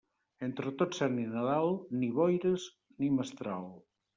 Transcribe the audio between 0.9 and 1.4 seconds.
Sants i